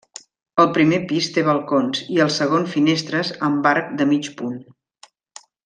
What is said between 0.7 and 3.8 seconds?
primer pis té balcons i al segon finestres amb